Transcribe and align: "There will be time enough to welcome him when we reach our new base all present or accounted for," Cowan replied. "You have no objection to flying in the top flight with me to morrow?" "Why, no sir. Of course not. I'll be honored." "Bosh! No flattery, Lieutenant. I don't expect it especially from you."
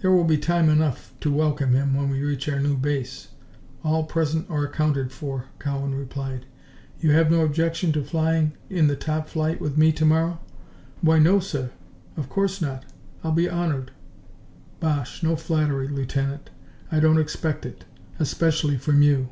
"There 0.00 0.10
will 0.10 0.24
be 0.24 0.38
time 0.38 0.70
enough 0.70 1.12
to 1.20 1.30
welcome 1.30 1.74
him 1.74 1.92
when 1.92 2.08
we 2.08 2.22
reach 2.24 2.48
our 2.48 2.58
new 2.58 2.74
base 2.74 3.28
all 3.84 4.02
present 4.04 4.48
or 4.48 4.64
accounted 4.64 5.12
for," 5.12 5.44
Cowan 5.60 5.94
replied. 5.94 6.46
"You 7.00 7.10
have 7.10 7.30
no 7.30 7.42
objection 7.44 7.92
to 7.92 8.02
flying 8.02 8.52
in 8.70 8.86
the 8.86 8.96
top 8.96 9.28
flight 9.28 9.60
with 9.60 9.76
me 9.76 9.92
to 9.92 10.06
morrow?" 10.06 10.40
"Why, 11.02 11.18
no 11.18 11.38
sir. 11.38 11.70
Of 12.16 12.30
course 12.30 12.62
not. 12.62 12.86
I'll 13.22 13.30
be 13.32 13.46
honored." 13.46 13.90
"Bosh! 14.80 15.22
No 15.22 15.36
flattery, 15.36 15.88
Lieutenant. 15.88 16.48
I 16.90 16.98
don't 16.98 17.20
expect 17.20 17.66
it 17.66 17.84
especially 18.18 18.78
from 18.78 19.02
you." 19.02 19.28